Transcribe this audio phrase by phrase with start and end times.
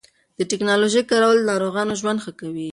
[0.37, 2.69] د ټېکنالوژۍ کارول د ناروغانو ژوند ښه کوي.